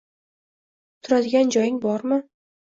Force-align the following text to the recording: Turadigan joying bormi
Turadigan 1.09 1.53
joying 1.57 1.79
bormi 1.85 2.21